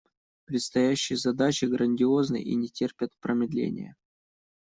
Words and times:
Предстоящие 0.45 1.15
задачи 1.15 1.65
грандиозны 1.65 2.41
и 2.41 2.55
не 2.55 2.69
терпят 2.69 3.11
промедления. 3.19 3.95